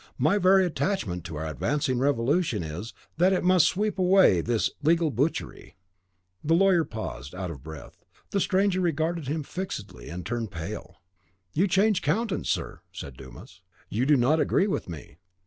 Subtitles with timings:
[0.17, 5.11] My very attachment to our advancing revolution is, that it must sweep away this legal
[5.11, 5.75] butchery."
[6.43, 8.03] The lawyer paused, out of breath.
[8.31, 10.99] The stranger regarded him fixedly and turned pale.
[11.53, 15.19] "You change countenance, sir," said Dumas; "you do not agree with me."